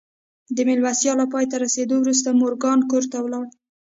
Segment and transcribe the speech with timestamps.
[0.55, 3.45] د مېلمستیا له پای ته رسېدو وروسته مورګان کور ته ولاړ